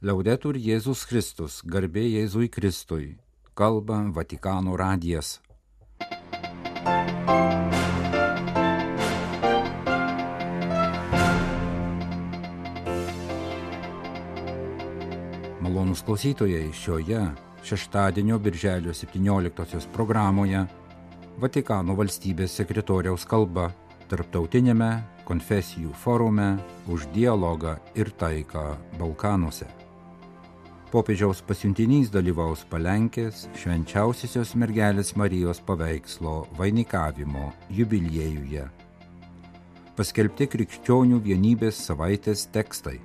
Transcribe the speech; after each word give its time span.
Liaudetur 0.00 0.56
Jėzus 0.56 1.02
Kristus, 1.04 1.58
garbė 1.60 2.00
Jėzui 2.00 2.46
Kristui, 2.48 3.18
kalba 3.52 3.98
Vatikano 4.16 4.72
radijas. 4.80 5.42
Malonus 15.60 16.00
klausytojai 16.06 16.70
šioje 16.72 17.20
šeštadienio 17.60 18.38
birželio 18.40 18.96
17 18.96 19.90
programoje 19.92 20.64
Vatikano 21.36 21.98
valstybės 22.00 22.56
sekretoriaus 22.56 23.28
kalba 23.28 23.68
tarptautinėme 24.08 24.88
konfesijų 25.28 25.92
forume 25.92 26.54
už 26.88 27.04
dialogą 27.12 27.76
ir 28.00 28.14
taiką 28.16 28.64
Balkanuose. 28.96 29.68
Popiežiaus 30.90 31.38
pasiuntinys 31.46 32.08
dalyvaus 32.10 32.64
palenkės 32.66 33.44
švenčiausiosios 33.60 34.56
mergelės 34.58 35.12
Marijos 35.14 35.60
paveikslo 35.62 36.48
vainikavimo 36.58 37.52
jubiliejuje. 37.70 38.64
Paskelbti 39.94 40.50
krikščionių 40.50 41.20
vienybės 41.22 41.78
savaitės 41.86 42.42
tekstai. 42.50 42.96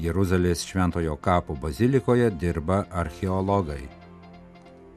Jeruzalės 0.00 0.64
šventojo 0.64 1.20
kapo 1.20 1.58
bazilikoje 1.60 2.32
dirba 2.40 2.86
archeologai. 3.04 3.84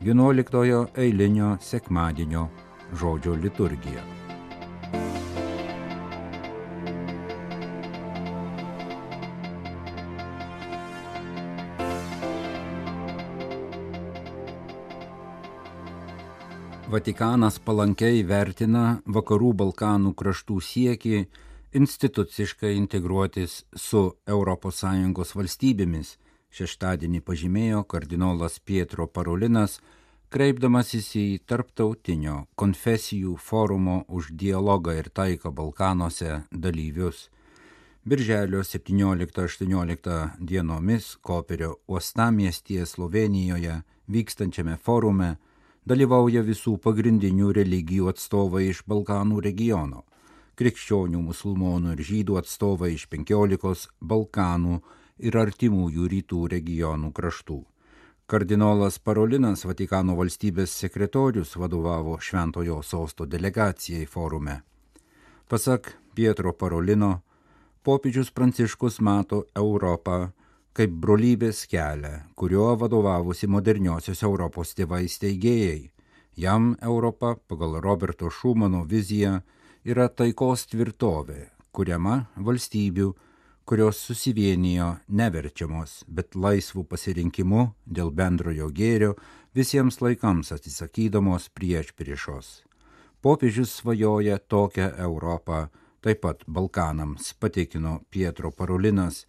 11 0.07 0.88
eilinio 0.95 1.57
sekmadienio 1.59 2.47
žodžio 2.95 3.35
liturgija. 3.35 4.22
Vatikanas 16.94 17.55
palankiai 17.58 18.19
vertina 18.30 18.99
vakarų 19.09 19.47
Balkanų 19.58 20.11
kraštų 20.19 20.59
siekį 20.61 21.22
instituciškai 21.80 22.75
integruotis 22.77 23.63
su 23.73 24.02
ES 24.30 25.31
valstybėmis, 25.39 26.11
šeštadienį 26.53 27.21
pažymėjo 27.25 27.80
kardinolas 27.89 28.59
Pietro 28.59 29.08
Parolinas, 29.08 29.80
kreipdamasis 30.30 31.08
į 31.17 31.39
tarptautinio 31.49 32.36
konfesijų 32.55 33.38
forumo 33.41 34.03
už 34.08 34.30
dialogą 34.44 34.94
ir 34.99 35.09
taiką 35.09 35.49
Balkanuose 35.49 36.44
dalyvius. 36.52 37.31
Birželio 38.05 38.61
17-18 38.61 40.19
dienomis 40.38 41.16
Koperio 41.21 41.80
uostamiestyje 41.88 42.86
Slovenijoje 42.86 43.80
vykstančiame 44.08 44.77
forume 44.77 45.38
dalyvauja 45.86 46.44
visų 46.48 46.78
pagrindinių 46.84 47.52
religijų 47.58 48.08
atstovai 48.12 48.70
iš 48.70 48.84
Balkanų 48.88 49.42
regiono- 49.44 50.03
krikščionių, 50.59 51.20
musulmonų 51.30 51.94
ir 51.94 52.02
žydų 52.09 52.38
atstovai 52.39 52.94
iš 52.94 53.08
penkiolikos 53.12 53.89
Balkanų 54.02 54.81
ir 55.20 55.38
artimųjų 55.38 56.08
rytų 56.14 56.48
regionų 56.56 57.11
kraštų. 57.11 57.64
Kardinolas 58.26 59.00
Parolinas, 59.00 59.66
Vatikano 59.66 60.16
valstybės 60.16 60.72
sekretorius, 60.72 61.56
vadovavo 61.56 62.17
Šventojo 62.20 62.81
sosto 62.81 63.26
delegacijai 63.26 64.06
forume. 64.08 64.61
Pasak 65.50 65.98
Pietro 66.16 66.54
Parolino, 66.54 67.22
popiežius 67.84 68.31
Pranciškus 68.31 69.02
mato 69.02 69.44
Europą 69.56 70.31
kaip 70.73 70.93
brolybės 71.03 71.66
kelią, 71.69 72.13
kuriuo 72.35 72.73
vadovavusi 72.81 73.47
moderniosios 73.47 74.23
Europos 74.25 74.73
tėvai 74.77 75.05
steigėjai. 75.09 75.91
Jam 76.35 76.71
Europa, 76.81 77.35
pagal 77.48 77.77
Roberto 77.81 78.31
Šumano 78.33 78.81
viziją, 78.89 79.36
yra 79.86 80.08
taikos 80.09 80.65
tvirtovė, 80.71 81.52
kuriama 81.71 82.23
valstybių, 82.42 83.11
kurios 83.70 83.99
susivienijo 84.02 84.89
neverčiamos, 85.08 86.02
bet 86.08 86.33
laisvų 86.36 86.87
pasirinkimų 86.89 87.67
dėl 87.86 88.09
bendrojo 88.11 88.71
gėrio 88.73 89.14
visiems 89.53 90.02
laikams 90.02 90.52
atsisakydamos 90.55 91.52
prieš 91.53 91.93
priešos. 91.93 92.64
Popiežius 93.21 93.77
svajoja 93.77 94.42
tokią 94.52 94.89
Europą, 95.05 95.67
taip 96.02 96.25
pat 96.25 96.42
Balkanams, 96.48 97.30
patikino 97.39 98.02
Pietro 98.09 98.52
Parolinas, 98.52 99.23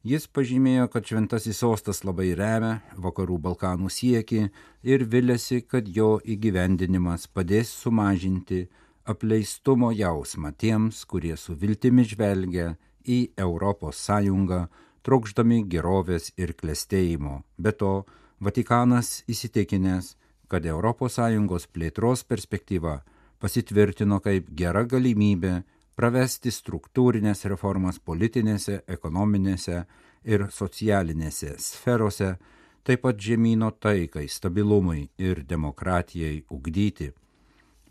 Jis 0.00 0.24
pažymėjo, 0.32 0.86
kad 0.88 1.04
šventasis 1.04 1.58
sostas 1.60 1.98
labai 2.08 2.30
remia 2.32 2.78
vakarų 2.96 3.34
Balkanų 3.44 3.90
siekį 3.92 4.46
ir 4.88 5.02
vilėsi, 5.04 5.60
kad 5.60 5.84
jo 5.92 6.14
įgyvendinimas 6.24 7.26
padės 7.28 7.68
sumažinti 7.82 8.62
apleistumo 9.04 9.90
jausmą 9.92 10.54
tiems, 10.56 11.04
kurie 11.04 11.36
su 11.36 11.52
viltimi 11.52 12.06
žvelgia 12.08 12.78
į 13.04 13.18
Europos 13.36 14.00
Sąjungą, 14.06 14.70
trokšdami 15.04 15.66
gerovės 15.68 16.32
ir 16.40 16.54
klestėjimo. 16.56 17.42
Be 17.60 17.72
to, 17.76 18.06
Vatikanas 18.40 19.20
įsitikinęs, 19.28 20.14
kad 20.48 20.64
Sąjungos 20.64 21.68
plėtros 21.68 22.24
perspektyva 22.24 23.02
pasitvirtino 23.38 24.20
kaip 24.24 24.48
gera 24.56 24.84
galimybė 24.84 25.62
pravesti 26.00 26.48
struktūrinės 26.48 27.44
reformas 27.52 27.98
politinėse, 28.00 28.88
ekonominėse 28.88 29.84
ir 30.32 30.48
socialinėse 30.48 31.60
sferose, 31.60 32.40
taip 32.88 33.04
pat 33.04 33.20
žemynų 33.20 33.68
taikai, 33.84 34.24
stabilumui 34.32 35.12
ir 35.20 35.44
demokratijai 35.44 36.48
ugdyti. 36.56 37.12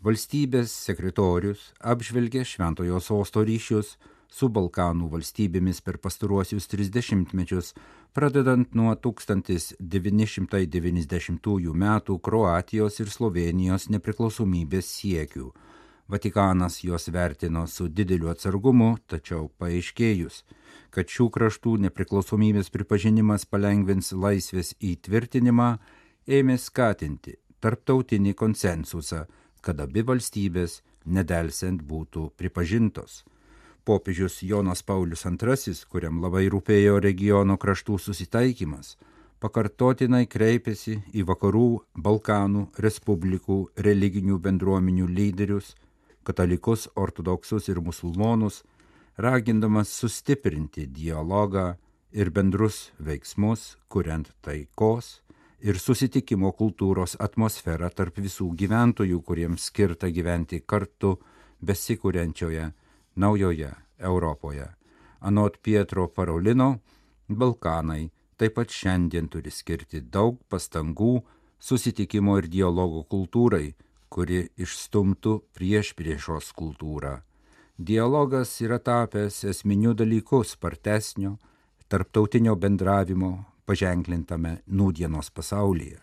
Valstybės 0.02 0.74
sekretorius 0.88 1.70
apžvelgė 1.92 2.42
Šventojo 2.42 2.98
sosto 3.04 3.44
ryšius 3.46 3.94
su 4.26 4.50
Balkanų 4.50 5.06
valstybėmis 5.14 5.78
per 5.86 6.02
pastaruosius 6.02 6.66
30 6.72 7.30
mečius, 7.38 7.74
pradedant 8.16 8.74
nuo 8.74 8.90
1990 8.96 11.76
m. 11.78 11.84
Kroatijos 12.26 12.94
ir 13.04 13.08
Slovenijos 13.12 13.86
nepriklausomybės 13.94 14.86
siekių 14.98 15.69
Vatikanas 16.10 16.80
juos 16.82 17.08
vertino 17.08 17.66
su 17.66 17.86
dideliu 17.88 18.32
atsargumu, 18.32 18.96
tačiau 19.06 19.44
paaiškėjus, 19.62 20.40
kad 20.90 21.06
šių 21.06 21.26
kraštų 21.36 21.76
nepriklausomybės 21.84 22.70
pripažinimas 22.74 23.44
palengvins 23.46 24.10
laisvės 24.10 24.72
įtvirtinimą, 24.82 25.68
ėmė 26.26 26.56
skatinti 26.58 27.36
tarptautinį 27.62 28.32
konsensusą, 28.40 29.26
kad 29.62 29.80
abi 29.84 30.02
valstybės 30.08 30.80
nedelsiant 31.06 31.84
būtų 31.86 32.30
pripažintos. 32.40 33.22
Popiežius 33.84 34.40
Jonas 34.42 34.82
Paulius 34.82 35.22
II, 35.24 35.76
kuriam 35.92 36.18
labai 36.24 36.48
rūpėjo 36.50 36.98
regiono 37.04 37.56
kraštų 37.56 38.00
susitaikymas, 38.06 38.96
pakartotinai 39.40 40.26
kreipėsi 40.26 40.98
į 41.14 41.22
vakarų 41.30 41.68
Balkanų 41.94 42.66
Respublikų 42.86 43.60
religinių 43.86 44.40
bendruomenių 44.42 45.06
lyderius 45.06 45.70
katalikus, 46.24 46.88
ortodoksus 46.96 47.68
ir 47.68 47.80
musulmonus, 47.80 48.62
ragindamas 49.18 49.92
sustiprinti 49.92 50.86
dialogą 50.86 51.74
ir 52.12 52.30
bendrus 52.30 52.90
veiksmus, 52.98 53.76
kuriant 53.88 54.32
taikos 54.42 55.20
ir 55.60 55.78
susitikimo 55.78 56.52
kultūros 56.56 57.16
atmosferą 57.20 57.90
tarp 57.94 58.18
visų 58.18 58.50
gyventojų, 58.56 59.20
kuriems 59.22 59.68
skirta 59.70 60.08
gyventi 60.08 60.62
kartu 60.66 61.18
besikūrenčioje 61.60 62.70
naujoje 63.16 63.74
Europoje. 63.98 64.70
Anot 65.20 65.58
Pietro 65.62 66.08
Parolino, 66.08 66.78
Balkanai 67.28 68.08
taip 68.40 68.56
pat 68.56 68.72
šiandien 68.72 69.28
turi 69.28 69.52
skirti 69.52 70.00
daug 70.00 70.40
pastangų 70.48 71.20
susitikimo 71.60 72.38
ir 72.40 72.48
dialogo 72.48 73.04
kultūrai, 73.04 73.74
kuri 74.10 74.48
išstumtų 74.58 75.36
prieš 75.54 75.94
priešos 75.98 76.50
kultūrą. 76.58 77.20
Dialogas 77.78 78.52
yra 78.60 78.76
tapęs 78.82 79.44
esminiu 79.48 79.94
dalyku 79.96 80.42
spartesnio, 80.44 81.38
tarptautinio 81.88 82.56
bendravimo 82.60 83.30
paženklintame 83.64 84.58
nūdienos 84.66 85.30
pasaulyje. 85.32 86.00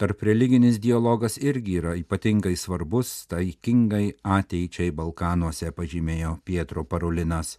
Tarp 0.00 0.22
religinis 0.26 0.78
dialogas 0.82 1.36
irgi 1.38 1.76
yra 1.82 1.92
ypatingai 1.98 2.54
svarbus 2.56 3.10
taikingai 3.30 4.14
ateičiai 4.38 4.94
Balkanuose, 4.94 5.68
pažymėjo 5.76 6.38
Pietro 6.46 6.86
Parolinas. 6.88 7.58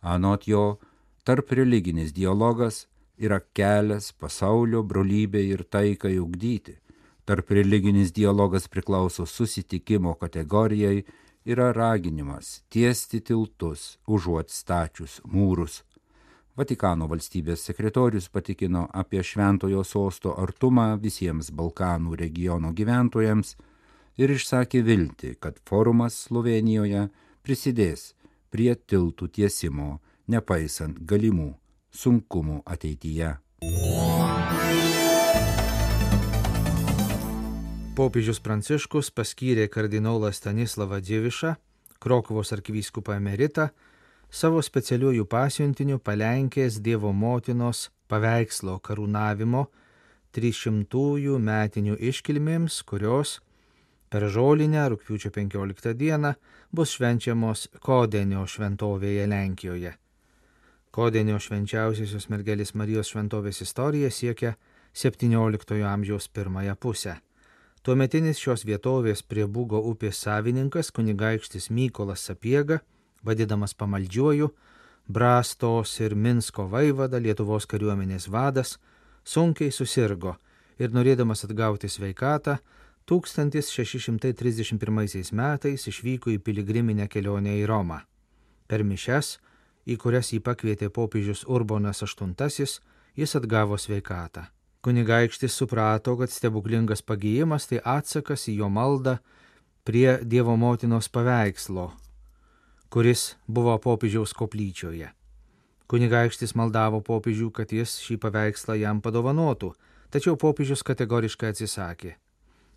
Anot 0.00 0.46
jo, 0.48 0.78
tarp 1.24 1.50
religinis 1.52 2.14
dialogas 2.14 2.84
yra 3.18 3.40
kelias 3.56 4.12
pasaulio 4.12 4.84
brolybei 4.86 5.50
ir 5.50 5.64
taikai 5.64 6.16
ugdyti 6.22 6.78
tarp 7.24 7.50
religinis 7.50 8.12
dialogas 8.12 8.68
priklauso 8.68 9.26
susitikimo 9.26 10.14
kategorijai, 10.14 11.04
yra 11.44 11.72
raginimas 11.72 12.62
tiesti 12.68 13.20
tiltus 13.20 13.98
užuot 14.06 14.50
stačius 14.50 15.20
mūrus. 15.24 15.82
Vatikano 16.56 17.08
valstybės 17.10 17.64
sekretorius 17.66 18.28
patikino 18.30 18.86
apie 18.94 19.22
šventojo 19.26 19.82
sosto 19.84 20.36
artumą 20.38 20.94
visiems 21.02 21.50
Balkanų 21.50 22.14
regiono 22.20 22.70
gyventojams 22.72 23.56
ir 24.16 24.30
išsakė 24.30 24.84
viltį, 24.86 25.34
kad 25.40 25.58
forumas 25.66 26.20
Slovenijoje 26.28 27.08
prisidės 27.42 28.12
prie 28.54 28.74
tiltų 28.74 29.28
tiesimo, 29.34 29.98
nepaisant 30.30 31.02
galimų 31.02 31.50
sunkumų 31.90 32.62
ateityje. 32.64 33.34
Popiežius 37.94 38.40
Pranciškus 38.42 39.12
paskyrė 39.14 39.68
kardinolą 39.70 40.32
Stanislavą 40.34 40.96
Dievišą, 40.98 41.52
Krokuvos 42.02 42.50
arkivyskupą 42.50 43.12
emeritą, 43.20 43.68
savo 44.34 44.58
specialiųjų 44.66 45.28
pasiuntinių 45.30 46.00
palenkės 46.02 46.80
Dievo 46.82 47.12
motinos 47.14 47.92
paveikslo 48.10 48.80
karūnavimo 48.82 49.68
300-ųjų 50.34 51.36
metinių 51.38 51.94
iškilmėms, 52.10 52.80
kurios 52.82 53.36
per 54.10 54.26
žolinę 54.26 54.88
rūpiučio 54.90 55.30
15 55.36 55.94
dieną 55.94 56.32
bus 56.74 56.96
švenčiamos 56.96 57.68
Kodenio 57.78 58.42
šventovėje 58.42 59.28
Lenkijoje. 59.30 59.92
Kodenio 60.90 61.38
švenčiausiosios 61.38 62.26
mergelės 62.26 62.74
Marijos 62.74 63.14
šventovės 63.14 63.62
istorija 63.62 64.10
siekia 64.10 64.56
XVII 64.98 65.86
amžiaus 65.92 66.26
pirmąją 66.26 66.74
pusę. 66.74 67.14
Tuometinis 67.84 68.38
šios 68.40 68.62
vietovės 68.64 69.20
prie 69.28 69.42
Būgo 69.44 69.76
upės 69.90 70.16
savininkas 70.24 70.88
kunigaikštis 70.96 71.68
Mykolas 71.68 72.22
Sapiega, 72.24 72.80
vadinamas 73.20 73.76
pamaldžiuoju, 73.76 74.48
Brastos 75.04 75.92
ir 76.00 76.16
Minsko 76.16 76.64
vaivada 76.72 77.20
Lietuvos 77.20 77.68
kariuomenės 77.68 78.32
vadas, 78.32 78.80
sunkiai 79.20 79.68
susirgo 79.68 80.40
ir 80.80 80.96
norėdamas 80.96 81.44
atgauti 81.44 81.92
sveikatą, 81.92 82.64
1631 83.04 84.80
metais 85.36 85.84
išvyko 85.92 86.32
į 86.32 86.40
piligriminę 86.40 87.04
kelionę 87.12 87.60
į 87.60 87.68
Romą. 87.68 88.00
Per 88.66 88.80
mišes, 88.80 89.44
į 89.84 90.00
kurias 90.00 90.32
jį 90.32 90.40
pakvietė 90.40 90.88
popiežius 90.88 91.44
Urbonas 91.44 92.00
VIII, 92.00 92.64
jis 93.12 93.36
atgavo 93.36 93.76
sveikatą. 93.76 94.48
Kunigaikštis 94.84 95.54
suprato, 95.56 96.12
kad 96.18 96.30
stebuklingas 96.30 97.00
pagyjimas 97.00 97.64
tai 97.70 97.78
atsakas 97.80 98.42
į 98.52 98.58
jo 98.58 98.66
maldą 98.68 99.14
prie 99.88 100.18
Dievo 100.20 100.58
motinos 100.60 101.08
paveikslo, 101.08 101.86
kuris 102.92 103.22
buvo 103.48 103.78
popiežiaus 103.80 104.36
koplyčioje. 104.36 105.08
Kunigaikštis 105.88 106.52
maldavo 106.52 107.00
popiežių, 107.00 107.48
kad 107.48 107.72
jis 107.72 107.96
šį 108.04 108.18
paveikslą 108.20 108.76
jam 108.82 109.00
padovanotų, 109.00 109.70
tačiau 110.12 110.36
popiežius 110.36 110.84
kategoriškai 110.84 111.54
atsisakė. 111.54 112.16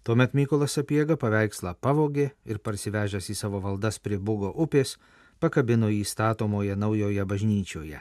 Tuomet 0.08 0.32
Mykolas 0.32 0.78
Sapiega 0.80 1.18
paveikslą 1.20 1.74
pavogė 1.84 2.30
ir 2.48 2.62
parsivežęs 2.64 3.28
į 3.32 3.36
savo 3.36 3.60
valdas 3.60 4.00
prie 4.00 4.16
Bugo 4.16 4.54
upės, 4.56 4.96
pakabino 5.44 5.92
jį 5.92 6.06
statomoje 6.08 6.80
naujoje 6.80 7.26
bažnyčioje. 7.28 8.00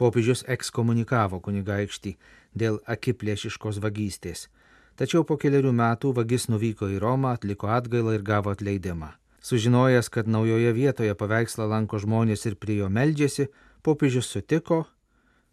Popiežius 0.00 0.42
ekskomunikavo 0.50 1.38
kunigaikštį 1.44 2.14
dėl 2.54 2.80
akiplėšiškos 2.86 3.82
vagystės. 3.82 4.48
Tačiau 4.94 5.24
po 5.26 5.34
keliarių 5.40 5.72
metų 5.74 6.12
vagis 6.14 6.46
nuvyko 6.46 6.86
į 6.94 7.00
Romą, 7.02 7.34
atliko 7.34 7.70
atgailą 7.74 8.14
ir 8.14 8.22
gavo 8.22 8.54
atleidimą. 8.54 9.10
Sužinojęs, 9.44 10.08
kad 10.08 10.30
naujoje 10.30 10.70
vietoje 10.72 11.14
paveikslą 11.18 11.66
lanko 11.68 11.98
žmonės 11.98 12.46
ir 12.46 12.54
prie 12.56 12.78
jo 12.78 12.88
meldžiasi, 12.88 13.50
popiežius 13.82 14.30
sutiko, 14.30 14.84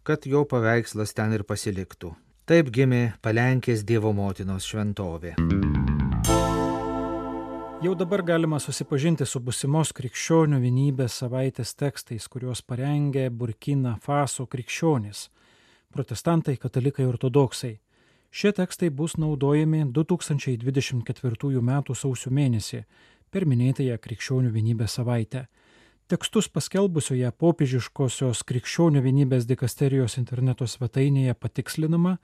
kad 0.06 0.24
jo 0.26 0.46
paveikslas 0.48 1.12
ten 1.12 1.34
ir 1.34 1.44
pasiliktų. 1.44 2.14
Taip 2.46 2.70
gimė 2.74 3.18
Palenkės 3.22 3.84
Dievo 3.86 4.14
motinos 4.14 4.64
šventovė. 4.70 5.34
Jau 7.82 7.92
dabar 7.98 8.22
galima 8.22 8.62
susipažinti 8.62 9.26
su 9.26 9.42
busimos 9.42 9.90
krikščionių 9.90 10.62
vienybės 10.62 11.18
savaitės 11.18 11.74
tekstais, 11.74 12.28
kuriuos 12.30 12.62
parengė 12.62 13.26
Burkina 13.30 13.96
Faso 14.00 14.46
krikščionys 14.46 15.26
protestantai, 15.92 16.56
katalikai, 16.56 17.06
ortodoksai. 17.06 17.76
Šie 18.32 18.52
tekstai 18.56 18.88
bus 18.90 19.18
naudojami 19.20 19.84
2024 19.92 21.60
m. 21.60 21.72
sausio 21.94 22.30
mėnesį 22.32 22.84
per 23.30 23.44
minėtąją 23.48 23.98
krikščionių 24.00 24.52
vienybės 24.54 24.96
savaitę. 24.98 25.46
Tekstus 26.08 26.48
paskelbusioje 26.48 27.30
popiežiškosios 27.40 28.42
krikščionių 28.48 29.02
vienybės 29.04 29.46
dikasterijos 29.48 30.16
interneto 30.20 30.66
svetainėje 30.68 31.34
patikslinama, 31.34 32.16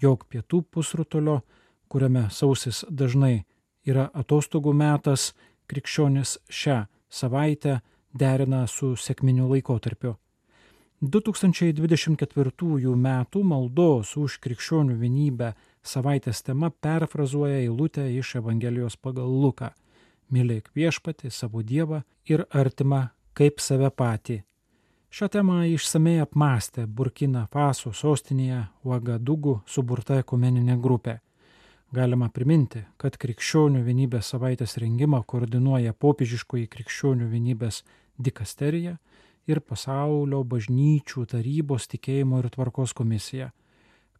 jog 0.00 0.24
pietų 0.28 0.62
pusrutulio, 0.72 1.40
kuriame 1.88 2.28
sausis 2.30 2.84
dažnai 2.90 3.46
yra 3.88 4.10
atostogų 4.12 4.72
metas, 4.76 5.32
krikščionis 5.68 6.38
šią 6.48 6.84
savaitę 7.08 7.80
derina 8.12 8.66
su 8.66 8.94
sėkminiu 8.96 9.48
laikotarpiu. 9.50 10.16
2024 11.00 12.94
m. 12.94 13.26
maldos 13.44 14.16
už 14.16 14.38
krikščionių 14.40 14.94
vienybę 14.96 15.50
savaitės 15.84 16.40
tema 16.40 16.70
perfrazuoja 16.70 17.58
eilutę 17.60 18.06
iš 18.16 18.36
Evangelijos 18.40 18.96
pagal 18.96 19.28
Luką. 19.28 19.74
Mylėk 20.32 20.70
viešpati 20.72 21.28
savo 21.30 21.60
Dievą 21.62 22.00
ir 22.24 22.46
artimą 22.48 23.10
kaip 23.36 23.60
save 23.60 23.90
patį. 23.92 24.38
Šią 25.12 25.28
temą 25.28 25.58
išsamei 25.68 26.16
apmastė 26.24 26.86
Burkina 26.86 27.44
Faso 27.52 27.92
sostinėje 27.92 28.64
Uagadugu 28.88 29.60
suburta 29.66 30.16
ekumeninė 30.24 30.80
grupė. 30.80 31.20
Galima 31.92 32.30
priminti, 32.32 32.86
kad 32.96 33.20
krikščionių 33.20 33.84
vienybės 33.84 34.32
savaitės 34.32 34.78
rengimą 34.80 35.22
koordinuoja 35.28 35.92
popiežiškoji 35.92 36.66
krikščionių 36.72 37.28
vienybės 37.28 37.84
dikasterija 38.16 38.96
ir 39.46 39.60
pasaulio 39.62 40.42
bažnyčių 40.44 41.26
tarybos 41.30 41.86
tikėjimo 41.92 42.40
ir 42.42 42.50
tvarkos 42.54 42.94
komisija. 42.96 43.52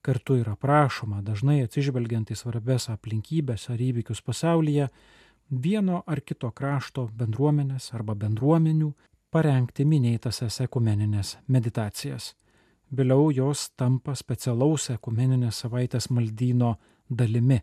Kartu 0.06 0.36
yra 0.38 0.54
prašoma, 0.54 1.22
dažnai 1.26 1.64
atsižvelgiant 1.64 2.30
į 2.30 2.36
svarbes 2.38 2.86
aplinkybės 2.92 3.66
ar 3.74 3.82
įvykius 3.82 4.22
pasaulyje, 4.22 4.88
vieno 5.50 6.02
ar 6.06 6.22
kito 6.22 6.52
krašto 6.54 7.08
bendruomenės 7.18 7.90
arba 7.94 8.14
bendruomenių 8.14 8.92
parengti 9.34 9.84
minėtasias 9.84 10.60
ekumeninės 10.62 11.36
meditacijas. 11.50 12.34
Vėliau 12.94 13.32
jos 13.34 13.70
tampa 13.74 14.14
specialaus 14.14 14.90
ekumeninės 14.94 15.64
savaitės 15.64 16.06
maldyno 16.14 16.76
dalimi. 17.10 17.58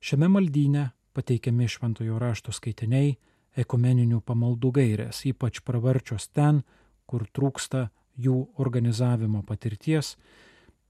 Šiame 0.00 0.30
maldyne 0.32 0.86
pateikiami 1.14 1.68
šventojo 1.68 2.18
rašto 2.18 2.52
skaitiniai, 2.52 3.12
ekumeninių 3.60 4.22
pamaldų 4.26 4.70
gairės, 4.74 5.20
ypač 5.28 5.60
pravarčios 5.62 6.30
ten, 6.32 6.62
kur 7.06 7.26
trūksta 7.32 7.88
jų 8.16 8.36
organizavimo 8.62 9.42
patirties, 9.46 10.14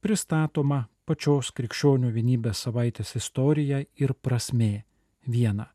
pristatoma 0.04 0.84
pačios 1.08 1.50
krikščionių 1.56 2.10
vienybės 2.12 2.64
savaitės 2.66 3.14
istorija 3.16 3.82
ir 3.96 4.14
prasmė. 4.14 4.84
Viena, 5.26 5.70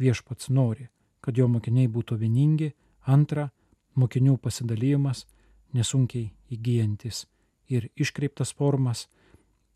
viešpats 0.00 0.48
nori, 0.48 0.88
kad 1.20 1.36
jo 1.36 1.48
mokiniai 1.52 1.88
būtų 1.92 2.16
vieningi, 2.20 2.72
antra, 3.04 3.50
mokinių 3.94 4.38
pasidalymas, 4.40 5.26
nesunkiai 5.76 6.32
įgyjantis 6.52 7.26
ir 7.68 7.90
iškreiptas 7.96 8.54
formas 8.56 9.06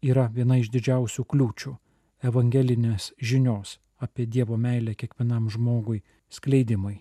yra 0.00 0.29
viena 0.33 0.57
iš 0.61 0.71
didžiausių 0.73 1.26
kliūčių 1.29 1.76
evangelinės 2.25 3.12
žinios 3.21 3.79
apie 4.00 4.26
Dievo 4.26 4.57
meilę 4.57 4.95
kiekvienam 4.95 5.50
žmogui 5.52 6.02
skleidimui. 6.33 7.00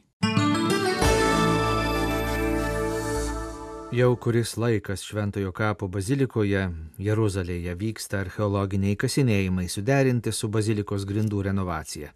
Jau 3.91 4.15
kuris 4.15 4.57
laikas 4.57 5.01
Šventojo 5.01 5.49
kapo 5.49 5.87
bazilikoje 5.89 6.59
Jeruzalėje 7.01 7.73
vyksta 7.73 8.19
archeologiniai 8.21 8.93
kasinėjimai 9.01 9.63
suderinti 9.65 10.29
su 10.29 10.45
bazilikos 10.53 11.07
grindų 11.09 11.39
renovacija. 11.47 12.11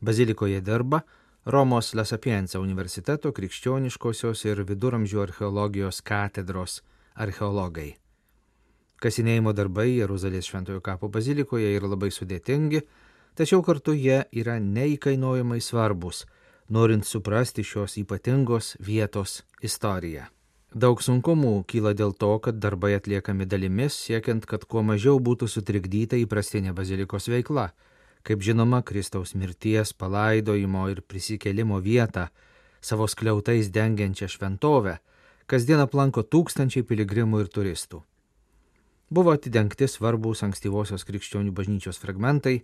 Bazilikoje 0.00 0.62
dirba 0.64 1.02
Romos 1.44 1.90
Lasapienza 1.92 2.62
universiteto 2.64 3.28
krikščioniškosios 3.36 4.46
ir 4.48 4.62
viduramžių 4.64 5.20
archeologijos 5.26 6.00
katedros 6.00 6.78
archeologai. 7.12 7.90
Kasinėjimo 8.96 9.52
darbai 9.52 9.90
Jeruzalės 9.98 10.48
Šventojo 10.48 10.80
kapo 10.80 11.10
bazilikoje 11.12 11.74
yra 11.76 11.90
labai 11.92 12.08
sudėtingi, 12.08 12.80
tačiau 13.36 13.60
kartu 13.60 13.92
jie 13.92 14.22
yra 14.32 14.56
neįkainojamai 14.64 15.60
svarbus, 15.60 16.24
norint 16.72 17.04
suprasti 17.04 17.66
šios 17.68 17.98
ypatingos 18.00 18.78
vietos 18.80 19.42
istoriją. 19.60 20.30
Daug 20.76 21.00
sunkumų 21.00 21.62
kyla 21.64 21.94
dėl 21.96 22.10
to, 22.12 22.34
kad 22.44 22.58
darbai 22.60 22.90
atliekami 22.98 23.46
dalimis, 23.48 23.94
siekiant, 23.96 24.44
kad 24.44 24.66
kuo 24.68 24.82
mažiau 24.84 25.16
būtų 25.24 25.46
sutrikdyta 25.48 26.18
įprastinė 26.20 26.74
bazilikos 26.76 27.30
veikla. 27.32 27.70
Kaip 28.26 28.42
žinoma, 28.44 28.82
Kristaus 28.84 29.32
mirties, 29.32 29.94
palaidojimo 29.96 30.82
ir 30.92 31.00
prisikelimo 31.00 31.78
vietą, 31.80 32.26
savo 32.84 33.06
skliautais 33.08 33.70
dengiančią 33.72 34.28
šventovę, 34.34 34.98
kasdien 35.48 35.80
aplanko 35.80 36.26
tūkstančiai 36.34 36.84
piligrimų 36.84 37.40
ir 37.46 37.48
turistų. 37.54 38.02
Buvo 39.08 39.32
atidengti 39.32 39.88
svarbus 39.88 40.42
ankstyvosios 40.44 41.06
krikščionių 41.08 41.54
bažnyčios 41.56 42.02
fragmentai, 42.02 42.58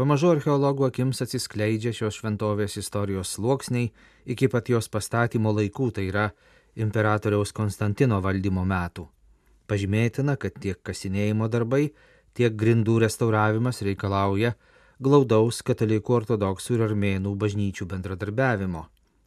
pamažu 0.00 0.30
archeologų 0.32 0.86
akims 0.88 1.20
atsiskleidžia 1.26 1.92
šios 1.92 2.22
šventovės 2.22 2.78
istorijos 2.80 3.34
sluoksniai 3.36 3.90
iki 4.24 4.48
pat 4.48 4.72
jos 4.72 4.88
pastatymo 4.88 5.52
laikų, 5.58 5.90
tai 5.98 6.06
yra 6.08 6.30
imperatoriaus 6.80 7.52
Konstantino 7.56 8.20
valdymo 8.24 8.64
metų. 8.66 9.06
Pažymėtina, 9.70 10.36
kad 10.40 10.56
tiek 10.58 10.80
kasinėjimo 10.82 11.48
darbai, 11.48 11.92
tiek 12.34 12.56
grindų 12.56 12.98
restauravimas 13.04 13.82
reikalauja 13.86 14.54
glaudaus 15.00 15.62
katalikų 15.64 16.12
ortodoksų 16.20 16.74
ir 16.76 16.82
armėnų 16.90 17.32
bažnyčių 17.40 17.86
bendradarbiavimo. 17.88 18.82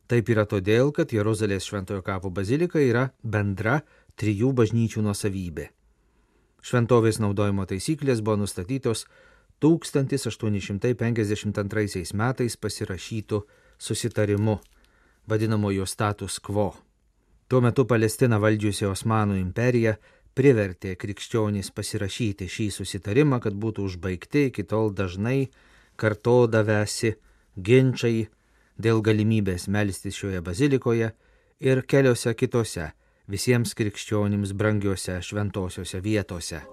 Taip 0.07 0.29
yra 0.29 0.45
todėl, 0.45 0.91
kad 0.93 1.13
Jeruzalės 1.15 1.65
šventojo 1.65 2.01
kapo 2.05 2.29
bazilika 2.29 2.79
yra 2.83 3.10
bendra 3.24 3.81
trijų 4.19 4.53
bažnyčių 4.60 5.01
nuosavybė. 5.07 5.65
Šventovės 6.63 7.19
naudojimo 7.19 7.65
taisyklės 7.67 8.22
buvo 8.22 8.38
nustatytos 8.43 9.07
1852 9.63 12.13
metais 12.19 12.57
pasirašytų 12.57 13.41
susitarimu, 13.79 14.60
vadinamojo 15.27 15.86
status 15.88 16.39
quo. 16.39 16.75
Tuo 17.53 17.60
metu 17.62 17.83
Palestiną 17.86 18.39
valdžiusi 18.41 18.88
Osmanų 18.89 19.36
imperija 19.38 19.91
privertė 20.33 20.95
krikščionys 20.98 21.67
pasirašyti 21.77 22.48
šį 22.50 22.65
susitarimą, 22.74 23.38
kad 23.43 23.53
būtų 23.53 23.86
užbaigti 23.91 24.48
iki 24.48 24.65
tol 24.65 24.89
dažnai 24.98 25.51
kartodavęsi 26.01 27.13
ginčiai 27.69 28.25
dėl 28.81 29.05
galimybės 29.05 29.67
melstis 29.69 30.17
šioje 30.17 30.41
bazilikoje 30.41 31.12
ir 31.69 31.86
keliose 31.86 32.33
kitose 32.33 32.89
visiems 33.29 33.77
krikščionims 33.77 34.57
brangiose 34.57 35.22
šventosiose 35.22 36.01
vietose. 36.01 36.65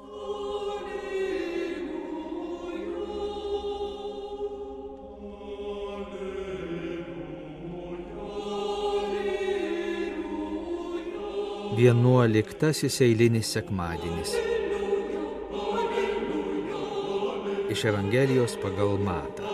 Vienuoliktasis 11.80 13.00
eilinis 13.00 13.52
sekmadienis. 13.52 14.34
Iš 17.72 17.84
Evangelijos 17.84 18.58
pagal 18.60 18.98
Matą. 19.06 19.48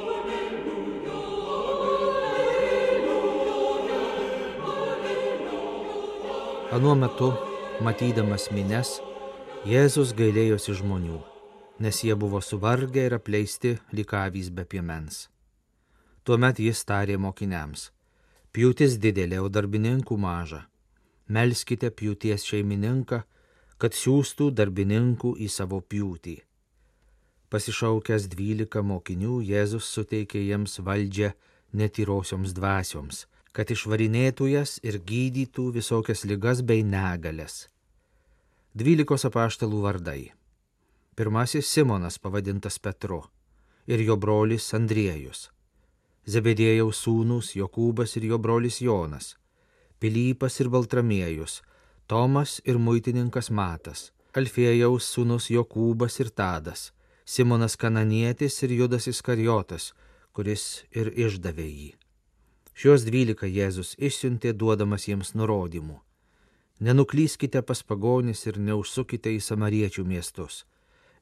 Anuo 6.73 6.99
metu, 6.99 7.31
matydamas 7.87 8.51
mines, 8.51 8.99
Jėzus 9.63 10.11
gailėjosi 10.19 10.75
žmonių, 10.83 11.23
nes 11.79 12.03
jie 12.03 12.19
buvo 12.19 12.43
suvargę 12.43 13.07
ir 13.07 13.21
apleisti 13.23 13.77
likavys 13.93 14.51
be 14.51 14.67
piemens. 14.67 15.29
Tuomet 16.25 16.59
jis 16.59 16.83
tarė 16.91 17.23
mokiniams, 17.23 17.93
pjūtis 18.51 18.99
didelė, 18.99 19.45
o 19.47 19.49
darbininkų 19.49 20.19
maža 20.19 20.67
melskite 21.29 21.91
pjūties 21.91 22.45
šeimininką, 22.47 23.23
kad 23.79 23.95
siūstų 23.95 24.51
darbininkų 24.57 25.37
į 25.43 25.49
savo 25.53 25.81
pjūtį. 25.81 26.37
Pasišaukęs 27.53 28.27
dvylika 28.33 28.83
mokinių, 28.83 29.41
Jėzus 29.47 29.87
suteikė 29.95 30.41
jiems 30.43 30.81
valdžią 30.83 31.33
netyrosioms 31.77 32.55
dvasioms, 32.57 33.27
kad 33.53 33.71
išvarinėtų 33.71 34.51
jas 34.51 34.79
ir 34.83 34.99
gydytų 34.99 35.71
visokias 35.77 36.25
ligas 36.25 36.63
bei 36.63 36.83
negalės. 36.85 37.69
Dvylikos 38.77 39.25
apaštalų 39.29 39.81
vardai. 39.87 40.21
Pirmasis 41.17 41.69
Simonas 41.73 42.19
pavadintas 42.19 42.77
Petru 42.79 43.23
ir 43.87 44.03
jo 44.05 44.19
brolis 44.21 44.67
Andriejus. 44.77 45.51
Zebedėjaus 46.27 47.01
sūnus 47.07 47.55
Jokūbas 47.57 48.17
ir 48.19 48.27
jo 48.33 48.39
brolis 48.43 48.83
Jonas 48.83 49.37
Pilypas 49.99 50.61
ir 50.61 50.69
Baltramiejus, 50.69 51.63
Tomas 52.07 52.61
ir 52.69 52.77
muitininkas 52.77 53.49
Matas, 53.49 54.11
Alfėjaus 54.37 55.09
sūnus 55.09 55.49
Jokūbas 55.49 56.21
ir 56.21 56.29
Tadas, 56.29 56.91
Simonas 57.25 57.79
Kananietis 57.81 58.61
ir 58.63 58.75
Judas 58.77 59.09
Iskarijotas, 59.09 59.95
kuris 60.37 60.85
ir 60.93 61.09
išdavė 61.17 61.67
jį. 61.71 61.89
Šios 62.77 63.09
dvylika 63.09 63.49
Jėzus 63.49 63.97
išsiuntė 63.97 64.53
duodamas 64.53 65.09
jiems 65.09 65.33
nurodymų. 65.33 65.97
Nenuklyskite 66.85 67.65
pas 67.65 67.81
pagonis 67.83 68.45
ir 68.45 68.61
neužsukite 68.61 69.33
į 69.33 69.41
samariečių 69.41 70.05
miestus. 70.05 70.67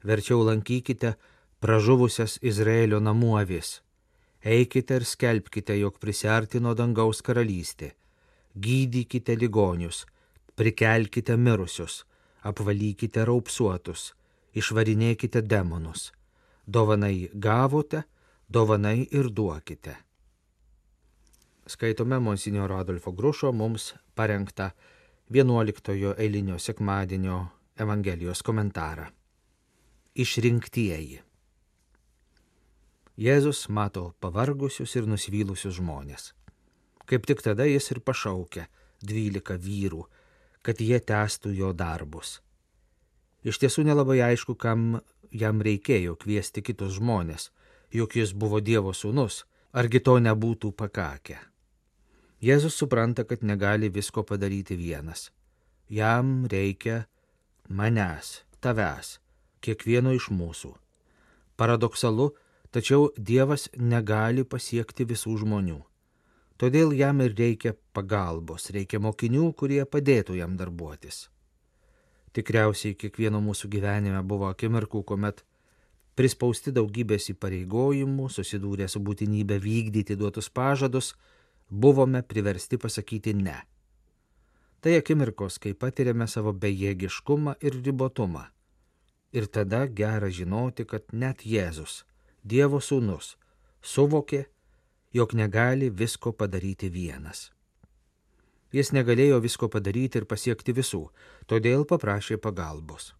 Verčiau 0.03 0.43
lankykite 0.43 1.15
pražuvusias 1.63 2.41
Izraelio 2.43 2.99
namų 2.99 3.37
avis. 3.39 3.77
Eikite 4.43 4.99
ir 4.99 5.07
skelbkite, 5.07 5.79
jog 5.79 5.95
prisartino 6.03 6.75
dangaus 6.75 7.23
karalystė 7.23 7.95
gydykite 8.55 9.35
ligonius, 9.35 10.05
prikelkite 10.55 11.37
mirusius, 11.37 12.03
apvalykite 12.43 13.25
raupsuotus, 13.25 14.13
išvarinėkite 14.55 15.41
demonus. 15.41 16.11
Dovanai 16.65 17.29
gavote, 17.33 18.03
dovanai 18.49 19.07
ir 19.11 19.29
duokite. 19.29 19.95
Skaitome 21.67 22.19
Monsignoro 22.19 22.77
Adolfo 22.77 23.11
Grušo 23.11 23.51
mums 23.51 23.93
parengtą 24.15 24.69
11 25.29 26.15
eilinio 26.17 26.59
sekmadienio 26.59 27.45
Evangelijos 27.77 28.41
komentarą. 28.41 29.07
Išrinktieji. 30.15 31.21
Jėzus 33.17 33.65
mato 33.69 34.13
pavargusius 34.19 34.95
ir 34.95 35.07
nusivylusius 35.09 35.75
žmonės. 35.79 36.33
Kaip 37.05 37.25
tik 37.29 37.43
tada 37.45 37.67
jis 37.69 37.91
ir 37.93 38.01
pašaukė 38.01 38.65
dvylika 39.05 39.57
vyrų, 39.61 40.05
kad 40.65 40.81
jie 40.81 40.99
testų 40.99 41.53
jo 41.53 41.71
darbus. 41.73 42.39
Iš 43.45 43.59
tiesų 43.61 43.85
nelabai 43.85 44.21
aišku, 44.25 44.55
kam 44.57 45.01
jam 45.29 45.61
reikėjo 45.61 46.15
kviesti 46.17 46.63
kitus 46.65 46.97
žmonės, 46.97 47.51
juk 47.93 48.15
jis 48.17 48.33
buvo 48.33 48.61
Dievo 48.61 48.93
sūnus, 48.93 49.43
argi 49.71 50.01
to 50.01 50.17
nebūtų 50.23 50.71
pakakę. 50.73 51.37
Jėzus 52.41 52.77
supranta, 52.77 53.23
kad 53.23 53.43
negali 53.43 53.89
visko 53.89 54.23
padaryti 54.23 54.75
vienas. 54.75 55.29
Jam 55.89 56.47
reikia 56.49 57.05
manęs, 57.69 58.41
tavęs, 58.61 59.19
kiekvieno 59.61 60.13
iš 60.17 60.31
mūsų. 60.33 60.73
Paradoksalu, 61.55 62.31
tačiau 62.73 63.11
Dievas 63.17 63.69
negali 63.77 64.43
pasiekti 64.43 65.05
visų 65.05 65.37
žmonių. 65.45 65.79
Todėl 66.55 66.93
jam 66.95 67.19
ir 67.19 67.33
reikia 67.35 67.73
pagalbos, 67.95 68.69
reikia 68.71 69.01
mokinių, 69.03 69.49
kurie 69.59 69.83
padėtų 69.83 70.37
jam 70.39 70.55
darbuotis. 70.55 71.25
Tikriausiai 72.35 72.95
kiekvieno 72.99 73.41
mūsų 73.43 73.69
gyvenime 73.71 74.21
buvo 74.23 74.47
akimirkų, 74.47 75.03
kuomet 75.07 75.43
prispausti 76.15 76.71
daugybės 76.75 77.29
įpareigojimų, 77.35 78.29
susidūrę 78.31 78.87
su 78.91 79.03
būtinybė 79.03 79.59
vykdyti 79.63 80.15
duotus 80.19 80.49
pažadus, 80.49 81.13
buvome 81.69 82.23
priversti 82.23 82.79
pasakyti 82.79 83.35
ne. 83.35 83.59
Tai 84.79 84.95
akimirkos, 84.99 85.59
kai 85.59 85.73
patiriame 85.73 86.27
savo 86.31 86.53
bejėgiškumą 86.55 87.57
ir 87.67 87.79
ribotumą. 87.83 88.47
Ir 89.35 89.47
tada 89.51 89.85
gera 89.91 90.31
žinoti, 90.31 90.85
kad 90.87 91.11
net 91.11 91.43
Jėzus, 91.43 92.03
Dievo 92.45 92.79
sūnus, 92.79 93.33
suvokė, 93.81 94.45
jog 95.15 95.33
negali 95.33 95.89
visko 95.89 96.33
padaryti 96.35 96.89
vienas. 96.91 97.49
Jis 98.75 98.91
negalėjo 98.91 99.37
visko 99.39 99.69
padaryti 99.71 100.19
ir 100.19 100.25
pasiekti 100.27 100.75
visų, 100.75 101.05
todėl 101.47 101.85
paprašė 101.87 102.35
pagalbos. 102.43 103.13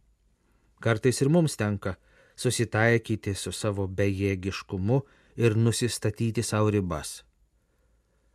Kartais 0.83 1.21
ir 1.23 1.31
mums 1.31 1.55
tenka 1.55 1.95
susitaikyti 2.35 3.31
su 3.39 3.53
savo 3.55 3.87
bejėgiškumu 3.87 4.99
ir 5.39 5.55
nusistatyti 5.55 6.43
savo 6.43 6.73
ribas. 6.75 7.21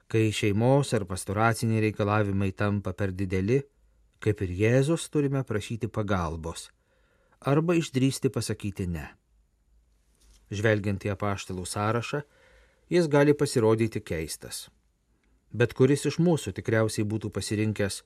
Kai 0.09 0.31
šeimos 0.33 0.95
ar 0.97 1.05
pastoraciniai 1.07 1.85
reikalavimai 1.85 2.50
tampa 2.57 2.97
per 2.97 3.12
dideli, 3.12 3.61
kaip 4.25 4.40
ir 4.40 4.57
Jėzus 4.64 5.11
turime 5.12 5.45
prašyti 5.45 5.93
pagalbos 5.93 6.71
arba 7.40 7.75
išdrysti 7.75 8.29
pasakyti 8.29 8.85
ne. 8.87 9.07
Žvelgiant 10.52 11.05
į 11.07 11.12
apaštalų 11.14 11.64
sąrašą, 11.64 12.21
jis 12.90 13.09
gali 13.09 13.35
pasirodyti 13.35 14.02
keistas. 14.02 14.68
Bet 15.50 15.75
kuris 15.75 16.06
iš 16.06 16.18
mūsų 16.23 16.52
tikriausiai 16.59 17.06
būtų 17.06 17.30
pasirinkęs 17.35 18.02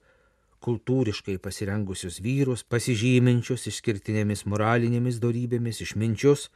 kultūriškai 0.64 1.36
pasirengusius 1.44 2.20
vyrus, 2.24 2.62
pasižyminčius 2.64 3.66
išskirtinėmis 3.68 4.46
moralinėmis 4.48 5.20
darybėmis, 5.20 5.82
išminčius, 5.84 6.48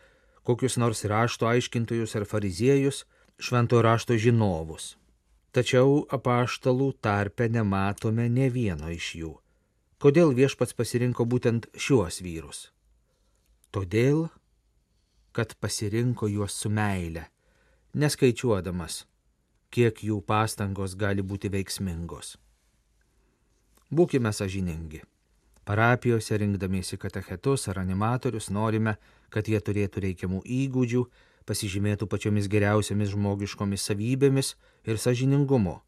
kokius 0.48 0.78
nors 0.80 1.04
rašto 1.04 1.48
aiškintojus 1.50 2.16
ar 2.16 2.24
fariziejus, 2.28 3.04
švento 3.38 3.82
rašto 3.84 4.16
žinovus. 4.16 4.94
Tačiau 5.52 6.04
apaštalų 6.12 6.92
tarpe 7.04 7.48
nematome 7.52 8.28
ne 8.32 8.48
vieno 8.52 8.88
iš 8.92 9.12
jų. 9.20 9.34
Kodėl 9.98 10.34
viešpats 10.36 10.76
pasirinko 10.78 11.24
būtent 11.26 11.68
šiuos 11.74 12.20
vyrus? 12.22 12.68
Todėl, 13.74 14.28
kad 15.32 15.56
pasirinko 15.60 16.28
juos 16.30 16.54
su 16.54 16.70
meile, 16.70 17.26
neskaičiuodamas, 17.98 19.02
kiek 19.74 20.02
jų 20.06 20.20
pastangos 20.22 20.94
gali 20.96 21.22
būti 21.22 21.50
veiksmingos. 21.52 22.36
Būkime 23.90 24.32
sažiningi. 24.32 25.02
Parapijose 25.68 26.38
rinkdamiesi 26.40 26.96
katechetus 26.96 27.68
ar 27.68 27.80
animatorius 27.82 28.48
norime, 28.54 28.96
kad 29.28 29.48
jie 29.48 29.60
turėtų 29.60 30.04
reikiamų 30.06 30.40
įgūdžių, 30.44 31.02
pasižymėtų 31.48 32.08
pačiomis 32.08 32.48
geriausiamis 32.48 33.12
žmogiškomis 33.12 33.84
savybėmis 33.90 34.54
ir 34.88 35.00
sažiningumu. 35.00 35.78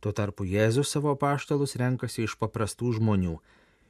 Tuo 0.00 0.12
tarpu 0.12 0.46
Jėzus 0.46 0.92
savo 0.92 1.16
paštalus 1.18 1.74
renkasi 1.80 2.26
iš 2.26 2.36
paprastų 2.38 2.92
žmonių 3.00 3.36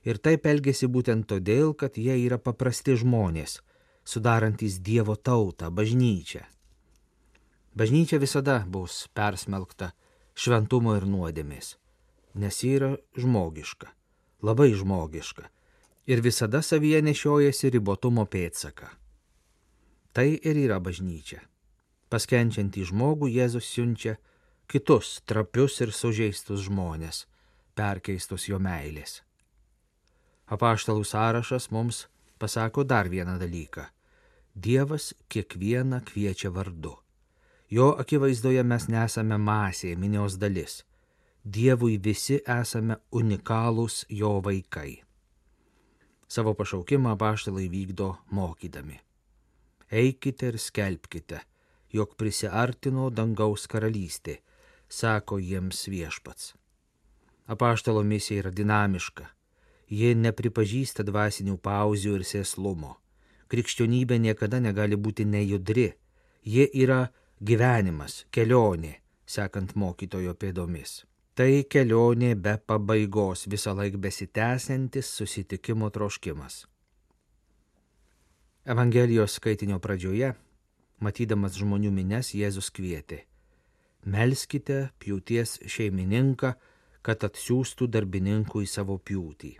ir 0.08 0.20
taip 0.22 0.46
elgesi 0.46 0.88
būtent 0.88 1.26
todėl, 1.28 1.74
kad 1.74 1.98
jie 2.00 2.16
yra 2.24 2.38
paprasti 2.38 2.96
žmonės, 2.96 3.60
sudarantys 4.04 4.78
Dievo 4.78 5.16
tautą, 5.16 5.68
bažnyčią. 5.68 6.46
Bažnyčia 7.76 8.16
visada 8.16 8.62
bus 8.64 9.04
persmelkta 9.12 9.90
šventumo 10.32 10.94
ir 10.96 11.04
nuodėmės, 11.04 11.74
nes 12.40 12.62
ji 12.64 12.70
yra 12.78 12.94
žmogiška, 13.20 13.90
labai 14.40 14.70
žmogiška 14.72 15.50
ir 16.06 16.22
visada 16.24 16.62
savyje 16.62 17.02
nešiojasi 17.04 17.74
ribotumo 17.76 18.24
pėtsaką. 18.24 18.88
Tai 20.16 20.28
ir 20.32 20.56
yra 20.56 20.80
bažnyčia. 20.80 21.42
Paskenčiantį 22.08 22.86
žmogų 22.88 23.28
Jėzus 23.34 23.68
siunčia 23.68 24.16
kitus 24.70 25.20
trapius 25.28 25.80
ir 25.84 25.92
sužeistus 25.92 26.64
žmonės, 26.70 27.26
perkeistus 27.76 28.48
jo 28.48 28.56
meilės. 28.62 29.20
Apaštalų 30.48 31.04
sąrašas 31.04 31.68
mums 31.74 32.06
pasako 32.38 32.88
dar 32.88 33.10
vieną 33.12 33.36
dalyką. 33.42 33.90
Dievas 34.54 35.12
kiekvieną 35.28 36.00
kviečia 36.06 36.48
vardu. 36.54 36.94
Jo 37.70 37.94
akivaizdoje 37.98 38.62
mes 38.62 38.86
nesame 38.88 39.38
masė, 39.38 39.96
minios 39.96 40.36
dalis. 40.38 40.84
Dievui 41.44 41.96
visi 42.02 42.40
esame 42.42 42.98
unikalūs 43.10 44.04
jo 44.10 44.36
vaikai. 44.42 45.02
Savo 46.28 46.54
pašaukimą 46.58 47.14
apaštalai 47.14 47.68
vykdo 47.70 48.16
mokydami 48.30 49.00
eikite 49.90 50.50
ir 50.50 50.58
skelbkite, 50.58 51.40
jog 51.92 52.14
prisiartino 52.18 53.10
dangaus 53.10 53.66
karalystė, 53.70 54.40
sako 54.88 55.38
jiems 55.38 55.86
viešpats. 55.88 56.54
Apaštalo 57.46 58.02
misija 58.02 58.42
yra 58.42 58.50
dinamiška, 58.50 59.28
ji 59.88 60.14
nepripažįsta 60.18 61.06
dvasinių 61.06 61.58
pauzių 61.62 62.16
ir 62.18 62.24
sėslumo. 62.26 62.96
Krikščionybė 63.46 64.18
niekada 64.18 64.58
negali 64.58 64.98
būti 64.98 65.24
nejudri, 65.24 65.92
ji 66.42 66.66
yra 66.74 67.06
gyvenimas, 67.40 68.24
kelionė, 68.32 69.00
sekant 69.26 69.74
mokytojo 69.76 70.34
pėdomis. 70.34 71.04
Tai 71.36 71.66
kelionė 71.68 72.32
be 72.40 72.56
pabaigos, 72.56 73.44
visą 73.46 73.74
laiką 73.76 74.00
besitęsiantis 74.00 75.10
susitikimo 75.18 75.90
troškimas. 75.92 76.64
Evangelijos 78.64 79.36
skaitinio 79.36 79.76
pradžioje, 79.78 80.32
matydamas 80.98 81.58
žmonių 81.60 81.92
mines, 81.92 82.32
Jėzus 82.34 82.72
kvietė- 82.72 83.26
Melskite 84.14 84.90
pjūties 84.98 85.60
šeimininką, 85.66 86.54
kad 87.02 87.22
atsiųstų 87.22 87.86
darbininkų 87.86 88.62
į 88.62 88.66
savo 88.66 88.98
pjūtį. 88.98 89.56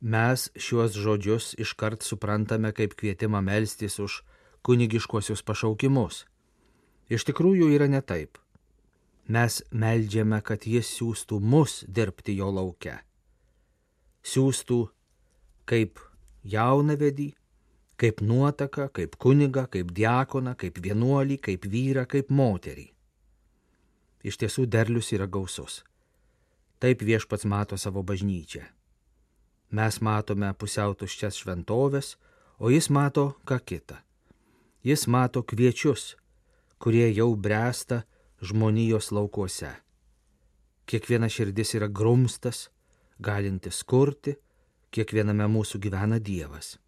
Mes 0.00 0.50
šiuos 0.54 0.94
žodžius 0.94 1.54
iškart 1.58 2.02
suprantame 2.02 2.72
kaip 2.72 2.94
kvietimą 2.94 3.42
melstis 3.42 3.98
už 3.98 4.22
kunigiškosius 4.62 5.42
pašaukimus. 5.42 6.24
Iš 7.08 7.24
tikrųjų 7.30 7.70
yra 7.72 7.88
ne 7.88 8.02
taip. 8.04 8.38
Mes 9.28 9.62
meldžiame, 9.72 10.40
kad 10.44 10.64
jis 10.64 10.88
siūstų 10.98 11.40
mus 11.40 11.82
dirbti 11.88 12.36
jo 12.36 12.48
laukia. 12.52 12.98
Siūstų 14.24 14.78
kaip 15.68 16.00
jaunavedį, 16.48 17.28
kaip 18.00 18.20
nuotaka, 18.24 18.88
kaip 18.92 19.16
kuniga, 19.20 19.66
kaip 19.66 19.92
diakona, 19.96 20.54
kaip 20.54 20.80
vienuolį, 20.84 21.38
kaip 21.44 21.66
vyrą, 21.68 22.06
kaip 22.08 22.30
moterį. 22.30 22.88
Iš 24.24 24.40
tiesų 24.42 24.66
derlius 24.66 25.12
yra 25.16 25.26
gausus. 25.26 25.82
Taip 26.78 27.02
viešpats 27.02 27.46
mato 27.48 27.76
savo 27.76 28.04
bažnyčią. 28.06 28.64
Mes 29.74 30.00
matome 30.00 30.48
pusiau 30.54 30.94
tuščias 30.94 31.36
šventovės, 31.40 32.16
o 32.58 32.70
jis 32.72 32.88
mato 32.88 33.32
ką 33.48 33.58
kitą. 33.64 33.98
Jis 34.86 35.06
mato 35.10 35.42
kviečius, 35.42 36.14
kurie 36.78 37.10
jau 37.14 37.34
bręsta 37.36 38.02
žmonijos 38.42 39.10
laukuose. 39.12 39.70
Kiekviena 40.88 41.28
širdis 41.28 41.74
yra 41.76 41.88
grumstas, 41.88 42.68
galintis 43.18 43.82
kurti, 43.84 44.36
kiekviename 44.94 45.48
mūsų 45.50 45.80
gyvena 45.84 46.20
Dievas. 46.22 46.78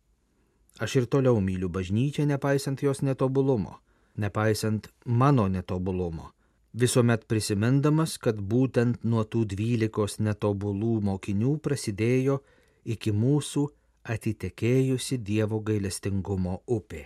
Aš 0.81 0.97
ir 1.03 1.09
toliau 1.11 1.41
myliu 1.45 1.69
bažnyčią, 1.69 2.25
nepaisant 2.31 2.81
jos 2.83 3.03
netobulumo, 3.03 3.81
nepaisant 4.17 4.89
mano 5.05 5.49
netobulumo, 5.49 6.31
visuomet 6.73 7.27
prisimindamas, 7.29 8.17
kad 8.17 8.41
būtent 8.41 9.05
nuo 9.05 9.27
tų 9.27 9.45
dvylikos 9.53 10.21
netobulų 10.23 11.01
mokinių 11.11 11.59
prasidėjo 11.61 12.39
iki 12.85 13.13
mūsų 13.13 13.67
atitekėjusi 14.15 15.21
Dievo 15.21 15.61
gailestingumo 15.61 16.63
upė. 16.67 17.05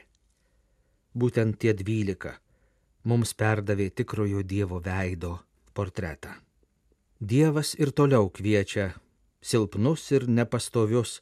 Būtent 1.14 1.59
tie 1.59 1.75
dvylika 1.75 2.37
mums 3.05 3.35
perdavė 3.35 3.90
tikrojo 3.90 4.43
Dievo 4.43 4.81
veido 4.85 5.38
portretą. 5.75 6.35
Dievas 7.21 7.75
ir 7.79 7.93
toliau 7.93 8.29
kviečia 8.31 8.93
silpnus 9.45 10.11
ir 10.12 10.29
nepastovius 10.29 11.21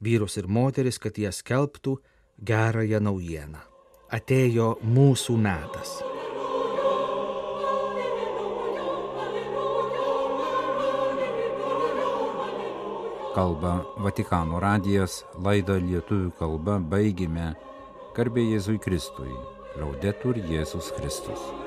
vyrus 0.00 0.36
ir 0.36 0.48
moteris, 0.48 0.98
kad 0.98 1.16
jie 1.18 1.32
skelbtų 1.32 1.96
gerąją 2.42 3.00
naujieną. 3.00 3.60
Atėjo 4.12 4.74
mūsų 4.84 5.36
metas. 5.40 6.00
Kalba 13.32 13.78
Vatikano 14.04 14.60
radijas, 14.60 15.22
laidą 15.40 15.78
lietuvių 15.80 16.34
kalba 16.36 16.76
baigime. 16.76 17.54
Garbė 18.12 18.44
Jėzui 18.44 18.76
Kristui. 18.76 19.32
Laudetur 19.80 20.36
Jėzus 20.36 20.92
Kristus. 20.92 21.61